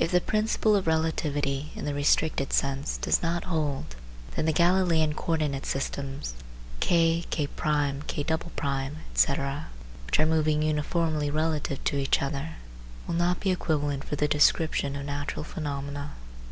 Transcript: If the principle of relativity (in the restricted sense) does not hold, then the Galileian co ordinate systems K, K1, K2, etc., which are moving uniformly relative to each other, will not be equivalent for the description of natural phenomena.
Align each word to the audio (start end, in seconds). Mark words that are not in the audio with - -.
If 0.00 0.10
the 0.10 0.20
principle 0.20 0.74
of 0.74 0.88
relativity 0.88 1.70
(in 1.76 1.84
the 1.84 1.94
restricted 1.94 2.52
sense) 2.52 2.96
does 2.96 3.22
not 3.22 3.44
hold, 3.44 3.94
then 4.34 4.46
the 4.46 4.52
Galileian 4.52 5.14
co 5.14 5.26
ordinate 5.34 5.64
systems 5.64 6.34
K, 6.80 7.24
K1, 7.30 8.02
K2, 8.06 8.94
etc., 9.12 9.68
which 10.06 10.18
are 10.18 10.26
moving 10.26 10.62
uniformly 10.62 11.30
relative 11.30 11.84
to 11.84 11.96
each 11.96 12.20
other, 12.20 12.56
will 13.06 13.14
not 13.14 13.38
be 13.38 13.52
equivalent 13.52 14.02
for 14.02 14.16
the 14.16 14.26
description 14.26 14.96
of 14.96 15.04
natural 15.06 15.44
phenomena. 15.44 16.14